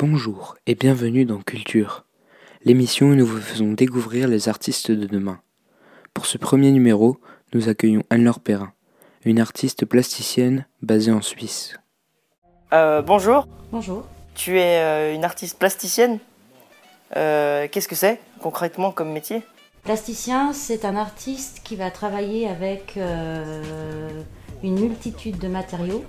Bonjour 0.00 0.56
et 0.66 0.74
bienvenue 0.74 1.24
dans 1.24 1.40
Culture, 1.40 2.04
l'émission 2.64 3.06
où 3.06 3.14
nous 3.14 3.24
vous 3.24 3.40
faisons 3.40 3.74
découvrir 3.74 4.26
les 4.26 4.48
artistes 4.48 4.90
de 4.90 5.06
demain. 5.06 5.40
Pour 6.12 6.26
ce 6.26 6.38
premier 6.38 6.72
numéro, 6.72 7.18
nous 7.54 7.68
accueillons 7.68 8.02
Anne-Laure 8.10 8.40
Perrin, 8.40 8.72
une 9.24 9.38
artiste 9.38 9.84
plasticienne 9.84 10.66
basée 10.82 11.12
en 11.12 11.22
Suisse. 11.22 11.78
Euh, 12.72 13.00
bonjour, 13.00 13.46
Bonjour. 13.70 14.08
tu 14.34 14.58
es 14.58 14.80
euh, 14.80 15.14
une 15.14 15.24
artiste 15.24 15.56
plasticienne? 15.60 16.18
Euh, 17.14 17.68
Qu'est-ce 17.70 17.86
que 17.86 17.94
c'est 17.94 18.20
concrètement 18.40 18.90
comme 18.90 19.12
métier? 19.12 19.44
Plasticien, 19.84 20.52
c'est 20.52 20.84
un 20.84 20.96
artiste 20.96 21.60
qui 21.62 21.76
va 21.76 21.92
travailler 21.92 22.48
avec 22.48 22.96
euh, 22.96 24.24
une 24.62 24.78
multitude 24.80 25.38
de 25.38 25.48
matériaux 25.48 26.04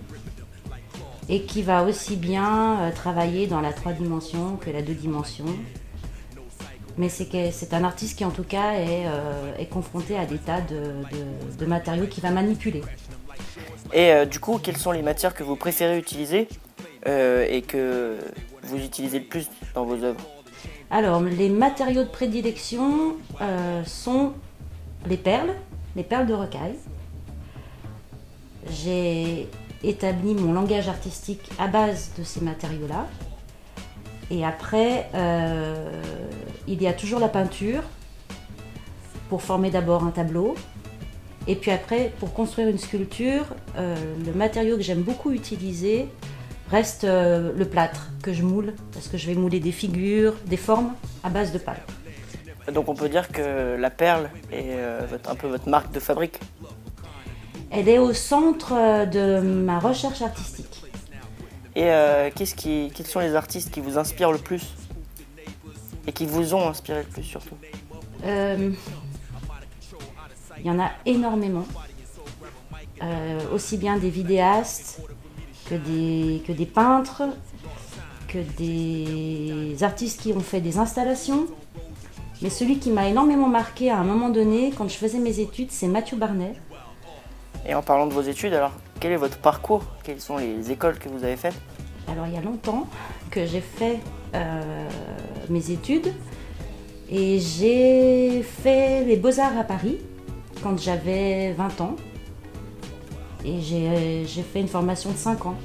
et 1.27 1.44
qui 1.44 1.62
va 1.62 1.84
aussi 1.84 2.16
bien 2.16 2.80
euh, 2.80 2.91
travailler 2.91 3.45
dans 3.48 3.62
la 3.62 3.72
trois 3.73 3.94
dimensions 3.94 4.58
que 4.58 4.70
la 4.72 4.81
deux 4.81 4.95
dimensions. 4.95 5.45
Mais 6.98 7.08
c'est 7.08 7.73
un 7.73 7.84
artiste 7.84 8.17
qui 8.17 8.25
en 8.25 8.31
tout 8.31 8.44
cas 8.44 8.73
est, 8.73 9.05
euh, 9.05 9.55
est 9.58 9.67
confronté 9.67 10.17
à 10.17 10.25
des 10.25 10.38
tas 10.38 10.59
de, 10.62 10.75
de- 10.75 11.58
de 11.58 11.66
matériaux 11.66 12.08
qu'il 12.08 12.23
va 12.23 12.31
manipuler. 12.31 12.81
Et 13.94 14.12
euh, 14.12 14.25
du 14.25 14.39
coup, 14.39 14.58
quelles 14.58 14.77
sont 14.77 14.91
les 14.91 15.02
matières 15.02 15.34
que 15.34 15.44
vous 15.44 15.55
préférez 15.55 15.97
utiliser 15.97 16.50
euh, 17.08 17.45
et 17.50 17.61
que 17.61 18.17
vous 18.63 18.77
utilisez 18.77 19.20
le 19.20 19.25
plus 19.25 19.47
dans 19.75 19.86
vos 19.86 20.03
œuvres? 20.03 20.20
Alors, 20.91 21.22
les 21.22 21.50
matériaux 21.50 22.03
de 22.03 22.09
prédilection 22.09 23.13
sont 23.86 24.34
les 25.08 25.17
perles, 25.17 25.53
les 25.95 26.03
perles 26.03 26.25
de 26.25 26.34
rocaille. 26.34 26.75
J'ai 28.70 29.48
établi 29.84 30.34
mon 30.34 30.54
langage 30.54 30.88
artistique 30.90 31.50
à 31.58 31.67
base 31.67 32.12
de 32.17 32.23
ces 32.23 32.41
matériaux-là. 32.41 33.08
Et 34.31 34.45
après, 34.45 35.09
euh, 35.16 36.02
il 36.67 36.81
y 36.81 36.88
a 36.88 36.94
toujours 36.94 37.20
la 37.20 37.30
peinture 37.30 37.81
pour 39.30 39.42
former 39.42 39.72
d'abord 39.72 40.03
un 40.03 40.11
tableau. 40.11 40.56
Et 41.48 41.56
puis 41.56 41.72
après, 41.72 42.11
pour 42.20 42.33
construire 42.33 42.67
une 42.67 42.78
sculpture, 42.78 43.45
euh, 43.78 43.95
le 44.23 44.33
matériau 44.33 44.76
que 44.76 44.83
j'aime 44.83 45.02
beaucoup 45.02 45.31
utiliser 45.31 46.08
reste 46.70 47.05
euh, 47.05 47.52
le 47.58 47.66
plâtre 47.66 48.11
que 48.22 48.33
je 48.33 48.44
moule, 48.44 48.73
parce 48.94 49.08
que 49.08 49.17
je 49.17 49.26
vais 49.26 49.33
mouler 49.33 49.59
des 49.59 49.72
figures, 49.72 50.36
des 50.45 50.58
formes 50.58 50.94
à 51.23 51.30
base 51.30 51.52
de 51.52 51.58
pâte. 51.58 51.81
Donc 52.72 52.88
on 52.88 52.94
peut 52.94 53.09
dire 53.09 53.30
que 53.30 53.76
la 53.80 53.89
perle 53.89 54.30
est 54.52 54.78
un 55.28 55.33
peu 55.33 55.48
votre 55.48 55.67
marque 55.67 55.92
de 55.92 56.00
fabrique. 56.00 56.39
Elle 57.72 57.88
est 57.88 58.00
au 58.00 58.14
centre 58.14 58.73
euh, 58.73 59.06
de 59.06 59.42
ma 59.42 59.80
recherche 59.80 60.22
artistique. 60.22 60.84
Et 61.76 61.92
euh, 61.92 62.30
qu'est-ce 62.36 62.56
qui, 62.56 62.92
quels 62.95 63.06
sont 63.06 63.20
les 63.20 63.36
artistes 63.36 63.72
qui 63.72 63.80
vous 63.80 63.98
inspirent 63.98 64.31
le 64.31 64.39
plus? 64.39 64.64
Et 66.08 66.11
qui 66.11 66.26
vous 66.26 66.53
ont 66.56 66.67
inspiré 66.67 67.03
le 67.03 67.08
plus 67.08 67.23
surtout? 67.23 67.56
Euh, 68.26 68.72
Il 70.59 70.66
y 70.66 70.72
en 70.72 70.80
a 70.80 70.92
énormément, 71.06 71.66
Euh, 73.02 73.56
aussi 73.56 73.78
bien 73.78 73.98
des 73.98 74.09
vidéastes 74.09 75.02
que 75.70 75.76
des, 75.76 76.44
que 76.45 76.52
des 76.52 76.66
peintres, 76.66 77.23
que 78.28 78.39
des 78.58 79.81
artistes 79.83 80.20
qui 80.22 80.33
ont 80.33 80.42
fait 80.42 80.59
des 80.59 80.78
installations. 80.78 81.48
Mais 82.42 82.50
celui 82.50 82.78
qui 82.80 82.89
m'a 82.89 83.08
énormément 83.08 83.48
marqué 83.48 83.89
à 83.89 83.98
un 83.98 84.04
moment 84.04 84.28
donné, 84.28 84.73
quand 84.76 84.89
je 84.89 84.98
faisais 84.98 85.20
mes 85.20 85.39
études, 85.39 85.72
c'est 85.72 85.88
Mathieu 85.88 86.17
Barnet. 86.17 86.56
Et 87.67 87.73
en 87.73 87.81
parlant 87.81 88.07
de 88.07 88.13
vos 88.13 88.21
études, 88.21 88.53
alors 88.53 88.71
quel 88.99 89.11
est 89.11 89.17
votre 89.17 89.38
parcours? 89.38 89.83
Quelles 90.03 90.19
sont 90.19 90.38
les 90.38 90.71
écoles 90.71 90.97
que 90.97 91.09
vous 91.09 91.23
avez 91.23 91.35
faites? 91.38 91.55
Alors 92.07 92.25
il 92.27 92.33
y 92.33 92.38
a 92.38 92.41
longtemps 92.41 92.88
que 93.29 93.45
j'ai 93.45 93.61
fait 93.61 93.99
euh, 94.33 94.89
mes 95.49 95.71
études 95.71 96.13
et 97.09 97.39
j'ai 97.39 98.43
fait 98.43 99.03
les 99.03 99.15
beaux-arts 99.15 99.58
à 99.58 99.64
Paris 99.64 99.99
quand 100.61 100.77
j'avais 100.77 101.53
20 101.53 101.81
ans. 101.81 101.95
Et 103.45 103.61
j'ai 103.61 104.25
j'ai 104.25 104.42
fait 104.42 104.59
une 104.59 104.67
formation 104.67 105.11
de 105.11 105.17
5 105.17 105.45
ans 105.45 105.55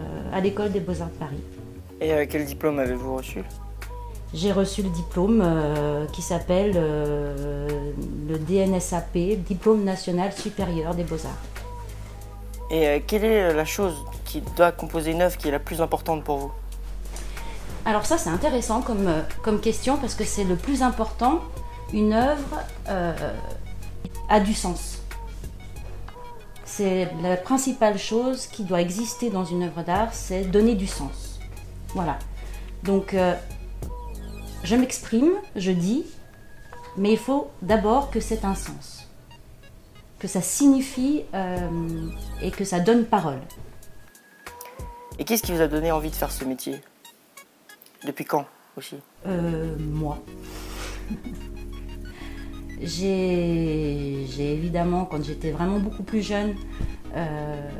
euh, 0.00 0.02
à 0.32 0.40
l'école 0.40 0.72
des 0.72 0.80
beaux-arts 0.80 1.10
de 1.10 1.18
Paris. 1.18 1.42
Et 2.00 2.12
euh, 2.12 2.26
quel 2.28 2.44
diplôme 2.44 2.78
avez-vous 2.78 3.16
reçu? 3.16 3.42
J'ai 4.34 4.50
reçu 4.50 4.82
le 4.82 4.88
diplôme 4.88 5.40
euh, 5.44 6.06
qui 6.08 6.20
s'appelle 6.20 6.72
euh, 6.74 7.92
le 8.28 8.36
DNSAP, 8.36 9.16
Diplôme 9.46 9.84
national 9.84 10.32
supérieur 10.32 10.96
des 10.96 11.04
beaux-arts. 11.04 11.30
Et 12.68 12.88
euh, 12.88 12.98
quelle 13.06 13.24
est 13.24 13.54
la 13.54 13.64
chose 13.64 13.94
qui 14.24 14.42
doit 14.56 14.72
composer 14.72 15.12
une 15.12 15.22
œuvre 15.22 15.36
qui 15.36 15.46
est 15.46 15.52
la 15.52 15.60
plus 15.60 15.80
importante 15.80 16.24
pour 16.24 16.38
vous? 16.38 16.52
Alors 17.84 18.06
ça 18.06 18.18
c'est 18.18 18.30
intéressant 18.30 18.82
comme, 18.82 19.08
comme 19.44 19.60
question 19.60 19.98
parce 19.98 20.16
que 20.16 20.24
c'est 20.24 20.42
le 20.42 20.56
plus 20.56 20.82
important. 20.82 21.38
Une 21.92 22.12
œuvre 22.12 22.58
a 24.28 24.40
du 24.40 24.54
sens. 24.54 24.98
C'est 26.64 27.08
la 27.22 27.36
principale 27.36 27.98
chose 27.98 28.48
qui 28.48 28.64
doit 28.64 28.80
exister 28.80 29.30
dans 29.30 29.44
une 29.44 29.62
œuvre 29.62 29.84
d'art, 29.84 30.12
c'est 30.12 30.42
donner 30.42 30.74
du 30.74 30.88
sens. 30.88 31.38
Voilà. 31.94 32.18
Donc 32.82 33.14
je 34.64 34.74
m'exprime, 34.76 35.32
je 35.54 35.70
dis, 35.70 36.04
mais 36.96 37.12
il 37.12 37.18
faut 37.18 37.50
d'abord 37.62 38.10
que 38.10 38.18
c'est 38.18 38.44
un 38.44 38.54
sens, 38.54 39.08
que 40.18 40.26
ça 40.26 40.40
signifie 40.40 41.22
euh, 41.34 41.68
et 42.42 42.50
que 42.50 42.64
ça 42.64 42.80
donne 42.80 43.04
parole. 43.04 43.40
Et 45.18 45.24
qu'est-ce 45.24 45.42
qui 45.42 45.52
vous 45.52 45.60
a 45.60 45.68
donné 45.68 45.92
envie 45.92 46.10
de 46.10 46.16
faire 46.16 46.32
ce 46.32 46.44
métier? 46.44 46.80
Depuis 48.04 48.24
quand 48.24 48.46
aussi? 48.76 48.96
Euh, 49.26 49.76
moi. 49.78 50.18
j'ai 52.80 54.24
évidemment, 54.38 55.04
quand 55.04 55.22
j'étais 55.22 55.50
vraiment 55.50 55.78
beaucoup 55.78 56.02
plus 56.02 56.22
jeune, 56.22 56.56
euh, 57.14 57.70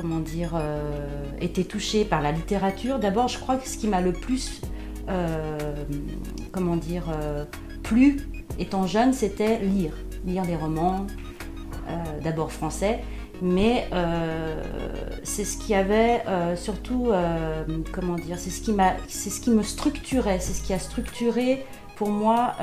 comment 0.00 0.20
dire, 0.20 0.52
euh, 0.54 0.92
été 1.40 1.64
touchée 1.64 2.04
par 2.04 2.22
la 2.22 2.30
littérature. 2.30 3.00
D'abord, 3.00 3.26
je 3.26 3.38
crois 3.38 3.56
que 3.56 3.68
ce 3.68 3.76
qui 3.76 3.88
m'a 3.88 4.00
le 4.00 4.12
plus, 4.12 4.60
euh, 5.08 5.58
comment 6.52 6.76
dire, 6.76 7.06
euh, 7.10 7.44
plu 7.82 8.28
étant 8.60 8.86
jeune, 8.86 9.12
c'était 9.12 9.58
lire. 9.58 9.92
Lire 10.24 10.44
des 10.44 10.56
romans, 10.56 11.06
d'abord 12.22 12.52
français, 12.52 13.00
mais 13.40 13.88
c'est 15.22 15.44
ce 15.44 15.56
qui 15.56 15.74
avait 15.74 16.22
surtout, 16.56 17.12
comment 17.92 18.16
dire, 18.16 18.36
c'est 18.38 18.50
ce 18.50 18.60
qui 18.60 18.72
m'a, 18.72 18.94
c'est 19.06 19.30
ce 19.30 19.40
qui 19.40 19.50
me 19.50 19.62
structurait, 19.62 20.40
c'est 20.40 20.52
ce 20.52 20.62
qui 20.62 20.74
a 20.74 20.78
structuré 20.78 21.64
pour 21.96 22.10
moi 22.10 22.54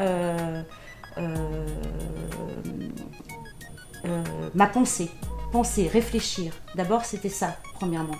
ma 4.53 4.67
pensée, 4.67 5.09
penser, 5.51 5.87
réfléchir. 5.87 6.53
D'abord, 6.75 7.05
c'était 7.05 7.29
ça, 7.29 7.57
premièrement. 7.75 8.15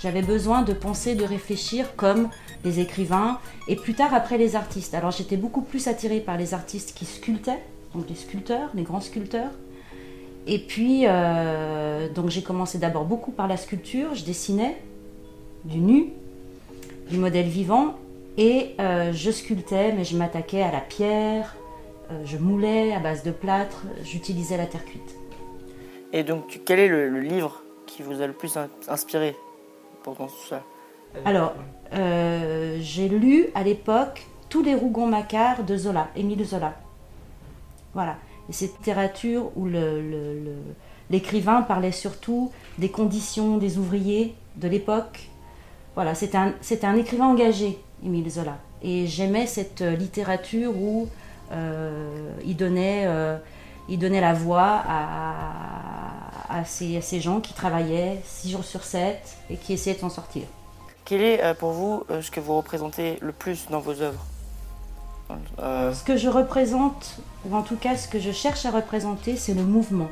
J'avais 0.00 0.22
besoin 0.22 0.62
de 0.62 0.72
penser, 0.72 1.14
de 1.16 1.24
réfléchir 1.24 1.96
comme 1.96 2.28
les 2.64 2.78
écrivains 2.78 3.38
et 3.66 3.74
plus 3.74 3.94
tard 3.94 4.14
après 4.14 4.38
les 4.38 4.54
artistes. 4.54 4.94
Alors 4.94 5.10
j'étais 5.10 5.36
beaucoup 5.36 5.62
plus 5.62 5.88
attirée 5.88 6.20
par 6.20 6.36
les 6.36 6.54
artistes 6.54 6.96
qui 6.96 7.04
sculptaient, 7.04 7.62
donc 7.94 8.08
les 8.08 8.14
sculpteurs, 8.14 8.70
les 8.74 8.82
grands 8.82 9.00
sculpteurs. 9.00 9.50
Et 10.46 10.60
puis, 10.60 11.02
euh, 11.04 12.08
donc 12.08 12.30
j'ai 12.30 12.42
commencé 12.42 12.78
d'abord 12.78 13.04
beaucoup 13.04 13.32
par 13.32 13.48
la 13.48 13.56
sculpture, 13.56 14.14
je 14.14 14.24
dessinais 14.24 14.80
du 15.64 15.78
nu, 15.78 16.12
du 17.10 17.18
modèle 17.18 17.48
vivant, 17.48 17.96
et 18.38 18.76
euh, 18.78 19.12
je 19.12 19.30
sculptais, 19.30 19.92
mais 19.92 20.04
je 20.04 20.16
m'attaquais 20.16 20.62
à 20.62 20.70
la 20.70 20.80
pierre, 20.80 21.56
euh, 22.10 22.22
je 22.24 22.38
moulais 22.38 22.94
à 22.94 23.00
base 23.00 23.24
de 23.24 23.32
plâtre, 23.32 23.82
j'utilisais 24.04 24.56
la 24.56 24.66
terre 24.66 24.84
cuite. 24.84 25.16
Et 26.12 26.22
donc, 26.22 26.60
quel 26.64 26.78
est 26.78 26.88
le, 26.88 27.20
livre 27.20 27.62
qui 27.86 28.02
vous 28.02 28.20
a 28.22 28.26
le 28.26 28.32
plus 28.32 28.56
in- 28.56 28.68
inspiré 28.88 29.36
pendant 30.02 30.26
tout 30.26 30.46
ça? 30.48 30.62
Alors, 31.24 31.54
euh, 31.94 32.78
j'ai 32.80 33.08
lu 33.08 33.48
à 33.54 33.62
l'époque 33.62 34.26
tous 34.48 34.62
les 34.62 34.74
Rougon-Macquart 34.74 35.64
de 35.64 35.76
Zola, 35.76 36.08
Émile 36.16 36.44
Zola. 36.44 36.74
Voilà. 37.94 38.16
Et 38.48 38.52
cette 38.52 38.78
littérature 38.78 39.50
où 39.56 39.68
l'écrivain 41.10 41.62
parlait 41.62 41.92
surtout 41.92 42.50
des 42.78 42.90
conditions 42.90 43.58
des 43.58 43.78
ouvriers 43.78 44.34
de 44.56 44.68
l'époque. 44.68 45.28
Voilà, 45.94 46.14
c'était 46.14 46.38
un, 46.38 46.96
écrivain 46.96 47.26
engagé, 47.26 47.78
Émile 48.04 48.30
Zola. 48.30 48.58
Et 48.82 49.06
j'aimais 49.06 49.46
cette 49.46 49.82
littérature 49.82 50.74
où 50.76 51.08
euh, 51.52 52.30
il, 52.46 52.56
donnait, 52.56 53.04
euh, 53.06 53.36
il 53.88 53.98
donnait 53.98 54.20
la 54.20 54.32
voix 54.32 54.82
à, 54.86 55.77
à 56.48 56.64
ces, 56.64 56.96
à 56.96 57.02
ces 57.02 57.20
gens 57.20 57.40
qui 57.40 57.52
travaillaient 57.52 58.20
6 58.24 58.50
jours 58.50 58.64
sur 58.64 58.82
7 58.82 59.36
et 59.50 59.56
qui 59.56 59.72
essayaient 59.74 59.96
de 59.96 60.00
s'en 60.00 60.10
sortir. 60.10 60.42
Quel 61.04 61.22
est 61.22 61.42
euh, 61.42 61.54
pour 61.54 61.72
vous 61.72 62.04
euh, 62.10 62.20
ce 62.22 62.30
que 62.30 62.40
vous 62.40 62.56
représentez 62.56 63.18
le 63.20 63.32
plus 63.32 63.66
dans 63.70 63.80
vos 63.80 64.00
œuvres 64.02 64.24
Euh, 65.58 65.92
Ce 65.92 66.04
que 66.04 66.16
je 66.16 66.28
représente, 66.28 67.16
ou 67.44 67.54
en 67.56 67.62
tout 67.62 67.76
cas 67.76 67.96
ce 67.96 68.08
que 68.08 68.18
je 68.18 68.32
cherche 68.32 68.64
à 68.66 68.70
représenter, 68.70 69.36
c'est 69.36 69.54
le 69.54 69.62
mouvement. 69.64 70.08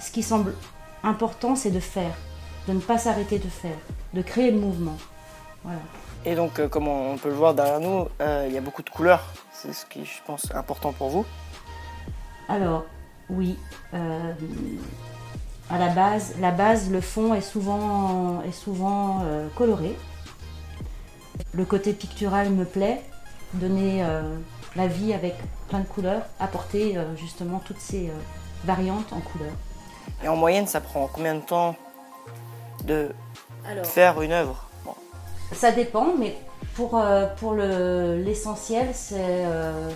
ce 0.00 0.10
qui 0.12 0.22
semble 0.22 0.54
important, 1.02 1.56
c'est 1.56 1.70
de 1.70 1.80
faire, 1.80 2.14
de 2.68 2.74
ne 2.74 2.80
pas 2.80 2.98
s'arrêter 2.98 3.38
de 3.38 3.48
faire, 3.48 3.78
de 4.14 4.22
créer 4.22 4.50
le 4.50 4.58
mouvement. 4.58 4.96
Voilà. 5.64 5.78
Et 6.24 6.34
donc, 6.34 6.58
euh, 6.58 6.68
comme 6.68 6.88
on 6.88 7.16
peut 7.16 7.28
le 7.28 7.34
voir 7.34 7.54
derrière 7.54 7.80
nous, 7.80 8.08
il 8.20 8.52
y 8.52 8.58
a 8.58 8.60
beaucoup 8.60 8.82
de 8.82 8.90
couleurs. 8.90 9.24
C'est 9.52 9.72
ce 9.72 9.86
qui, 9.86 10.04
je 10.04 10.22
pense, 10.26 10.44
est 10.50 10.54
important 10.54 10.92
pour 10.92 11.08
vous. 11.08 11.24
Alors, 12.48 12.84
oui. 13.30 13.58
euh, 13.94 14.32
à 15.68 15.78
la 15.78 15.88
base, 15.88 16.34
la 16.40 16.52
base, 16.52 16.90
le 16.90 17.00
fond 17.00 17.34
est 17.34 17.40
souvent, 17.40 18.40
est 18.42 18.52
souvent 18.52 19.22
euh, 19.24 19.48
coloré. 19.56 19.96
Le 21.52 21.64
côté 21.64 21.92
pictural 21.92 22.50
me 22.50 22.64
plaît. 22.64 23.02
Donner 23.54 24.04
euh, 24.04 24.36
la 24.76 24.86
vie 24.86 25.12
avec 25.14 25.34
plein 25.68 25.80
de 25.80 25.86
couleurs, 25.86 26.22
apporter 26.40 26.98
justement 27.16 27.58
toutes 27.64 27.80
ces 27.80 28.10
variantes 28.64 29.12
en 29.12 29.20
couleurs. 29.20 29.54
Et 30.22 30.28
en 30.28 30.36
moyenne, 30.36 30.66
ça 30.66 30.80
prend 30.80 31.08
combien 31.12 31.34
de 31.34 31.40
temps 31.40 31.74
de 32.84 33.10
Alors, 33.68 33.86
faire 33.86 34.20
une 34.20 34.32
œuvre? 34.32 34.66
Bon, 34.84 34.94
ça 35.52 35.72
dépend, 35.72 36.08
mais 36.18 36.36
pour, 36.74 37.00
pour 37.38 37.54
le- 37.54 38.20
l'essentiel, 38.22 38.88
c'est 38.92 39.44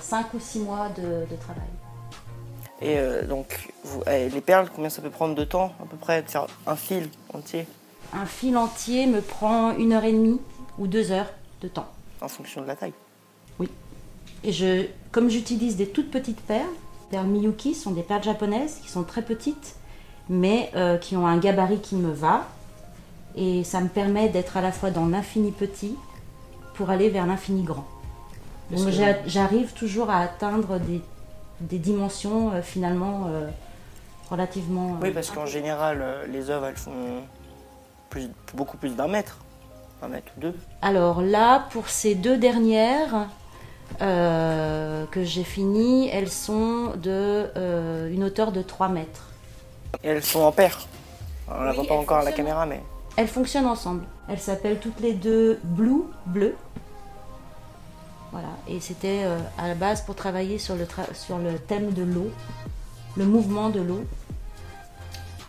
5 0.01 0.33
ou 0.35 0.41
6 0.41 0.61
mois 0.61 0.89
de, 0.97 1.03
de 1.31 1.37
travail. 1.37 1.69
Et 2.83 2.99
euh, 2.99 3.27
donc, 3.27 3.69
vous, 3.85 4.03
eh, 4.11 4.29
les 4.29 4.41
perles, 4.41 4.69
combien 4.75 4.91
ça 4.91 5.03
peut 5.03 5.11
prendre 5.11 5.35
de 5.35 5.45
temps 5.45 5.75
à 5.83 5.87
peu 5.87 5.97
près 5.97 6.23
de 6.23 6.29
faire 6.29 6.47
un 6.67 6.77
fil 6.77 7.09
entier? 7.35 7.67
Un 8.15 8.27
fil 8.27 8.57
entier 8.57 9.07
me 9.07 9.21
prend 9.21 9.77
une 9.77 9.93
heure 9.93 10.05
et 10.05 10.13
demie 10.13 10.41
ou 10.79 10.87
deux 10.87 11.13
heures 11.13 11.31
de 11.61 11.69
temps. 11.69 11.89
en 12.21 12.29
fonction 12.29 12.63
de 12.63 12.67
la 12.67 12.77
taille 12.77 12.93
Et 14.45 14.53
je, 14.53 14.87
comme 15.13 15.29
j'utilise 15.29 15.77
des 15.77 15.89
toutes 15.89 16.11
petites 16.11 16.41
perles, 16.41 16.65
les 17.13 17.19
perles 17.19 17.27
Miyuki 17.27 17.75
sont 17.75 17.91
des 17.91 18.03
perles 18.03 18.23
japonaises 18.23 18.79
qui 18.83 18.89
sont 18.89 19.03
très 19.03 19.23
petites, 19.23 19.77
mais 20.31 20.71
euh, 20.75 20.97
qui 20.97 21.17
ont 21.17 21.27
un 21.27 21.37
gabarit 21.37 21.81
qui 21.81 21.97
me 21.97 22.11
va. 22.11 22.47
Et 23.37 23.63
ça 23.63 23.81
me 23.81 23.89
permet 23.89 24.29
d'être 24.31 24.57
à 24.57 24.63
la 24.63 24.73
fois 24.73 24.91
dans 24.91 25.07
l'infini 25.07 25.53
petit 25.53 25.97
pour 26.75 26.89
aller 26.89 27.11
vers 27.11 27.27
l'infini 27.27 27.63
grand. 27.63 27.87
Donc 28.71 28.89
j'arrive 29.27 29.73
toujours 29.73 30.11
à 30.11 30.19
atteindre 30.19 30.79
des, 30.79 31.03
des 31.61 31.79
dimensions 31.79 32.53
euh, 32.53 32.63
finalement 32.63 33.27
euh, 33.29 33.49
relativement. 34.31 34.93
euh, 34.95 35.03
Oui, 35.03 35.11
parce 35.13 35.31
qu'en 35.31 35.47
général, 35.47 36.05
les 36.29 36.51
œuvres, 36.51 36.67
elles 36.67 36.77
font 36.77 37.23
plus, 38.09 38.29
beaucoup 38.55 38.77
plus 38.77 38.97
d'un 38.97 39.09
mètre. 39.09 39.39
Un 40.03 40.09
mètre 40.09 40.33
ou 40.37 40.41
deux. 40.41 40.55
Alors 40.83 41.21
là, 41.21 41.67
pour 41.71 41.89
ces 41.91 42.15
deux 42.15 42.39
dernières 42.39 43.27
euh, 44.01 45.05
que 45.11 45.25
j'ai 45.25 45.45
finies, 45.45 46.09
elles 46.09 46.31
sont 46.31 46.93
de 46.97 47.51
euh, 47.57 48.11
une 48.11 48.25
hauteur 48.25 48.53
de 48.53 48.63
3 48.63 48.89
mètres. 48.89 49.25
Et 50.03 50.09
elles 50.09 50.25
sont 50.25 50.41
en 50.41 50.53
paire. 50.53 50.87
On 51.49 51.61
la 51.63 51.71
Oui, 51.71 51.77
voit 51.77 51.87
pas 51.87 51.95
encore 51.97 52.19
à 52.19 52.25
la 52.25 52.33
caméra, 52.33 52.65
mais 52.65 52.81
Elles 53.17 53.29
fonctionnent 53.29 53.67
ensemble. 53.67 54.05
Elles 54.29 54.39
s'appellent 54.39 54.79
toutes 54.79 55.01
les 55.01 55.13
deux 55.13 55.59
Blue, 55.65 56.05
bleu. 56.27 56.55
Voilà, 58.33 58.49
et 58.69 58.79
c'était 58.81 59.23
euh, 59.25 59.39
à 59.59 59.67
la 59.69 59.75
base 59.75 60.03
pour 60.03 60.15
travailler 60.15 60.59
sur 60.59 60.77
le, 60.77 60.85
tra- 60.85 61.13
sur 61.15 61.39
le 61.39 61.59
thème 61.59 61.93
de 61.93 62.03
l'eau, 62.03 62.31
le 63.17 63.25
mouvement 63.27 63.69
de 63.71 63.81
l'eau. 63.81 64.05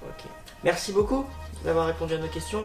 ok. 0.02 0.24
Merci 0.64 0.92
beaucoup 0.92 1.24
d'avoir 1.64 1.86
répondu 1.88 2.16
à 2.16 2.18
nos 2.18 2.28
questions. 2.28 2.60